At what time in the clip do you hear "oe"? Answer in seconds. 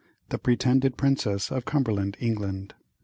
1.51-1.61